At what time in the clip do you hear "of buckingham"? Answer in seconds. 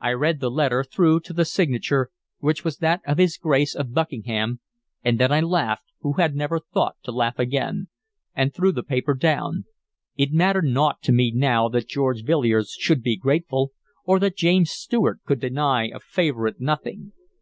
3.74-4.60